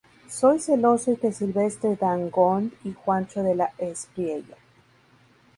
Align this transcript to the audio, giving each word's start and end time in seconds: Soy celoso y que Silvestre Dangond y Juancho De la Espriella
Soy 0.27 0.57
celoso 0.59 1.11
y 1.11 1.15
que 1.15 1.31
Silvestre 1.31 1.95
Dangond 1.95 2.73
y 2.83 2.93
Juancho 2.93 3.43
De 3.43 3.53
la 3.53 3.71
Espriella 3.77 4.57